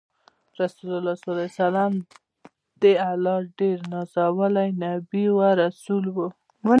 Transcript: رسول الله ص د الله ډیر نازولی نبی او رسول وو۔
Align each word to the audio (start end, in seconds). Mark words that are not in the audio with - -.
رسول 0.61 0.89
الله 0.97 1.15
ص 1.23 1.25
د 2.81 2.83
الله 3.11 3.37
ډیر 3.59 3.77
نازولی 3.93 4.69
نبی 4.83 5.23
او 5.31 5.39
رسول 5.63 6.03
وو۔ 6.15 6.27